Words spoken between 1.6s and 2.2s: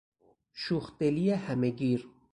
گیر